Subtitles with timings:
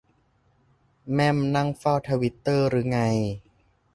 [1.13, 2.99] แม่มนั่งเฝ้าทวิตเตอร์รึไง